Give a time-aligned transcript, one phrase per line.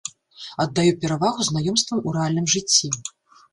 [0.63, 2.87] Аддаю перавагу знаёмствам у рэальным жыцці.